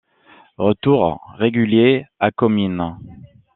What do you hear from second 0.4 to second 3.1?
Retour régulier à Comines.